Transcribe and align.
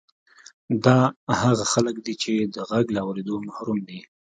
دا 0.85 0.99
هغه 1.41 1.65
خلک 1.73 1.95
دي 2.05 2.13
چې 2.23 2.33
د 2.55 2.57
غږ 2.69 2.85
له 2.95 3.01
اورېدو 3.07 3.35
محروم 3.47 3.79
دي 3.89 3.99